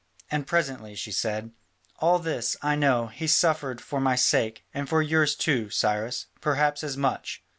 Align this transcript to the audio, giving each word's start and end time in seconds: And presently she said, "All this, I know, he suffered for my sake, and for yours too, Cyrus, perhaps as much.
And 0.31 0.47
presently 0.47 0.95
she 0.95 1.11
said, 1.11 1.51
"All 1.99 2.17
this, 2.17 2.57
I 2.63 2.75
know, 2.75 3.05
he 3.05 3.27
suffered 3.27 3.79
for 3.79 3.99
my 4.01 4.15
sake, 4.15 4.65
and 4.73 4.89
for 4.89 5.03
yours 5.03 5.35
too, 5.35 5.69
Cyrus, 5.69 6.25
perhaps 6.41 6.83
as 6.83 6.97
much. 6.97 7.43